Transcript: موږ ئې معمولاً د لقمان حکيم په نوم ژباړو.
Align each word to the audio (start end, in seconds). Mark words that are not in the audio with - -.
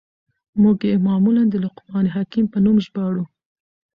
موږ 0.61 0.77
ئې 0.87 0.95
معمولاً 1.07 1.43
د 1.49 1.55
لقمان 1.65 2.05
حکيم 2.15 2.45
په 2.53 2.57
نوم 2.65 2.77
ژباړو. 2.85 3.23